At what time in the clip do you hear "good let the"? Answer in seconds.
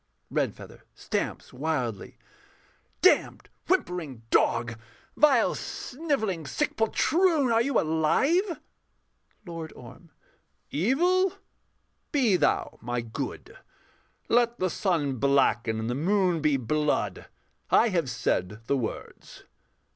13.01-14.71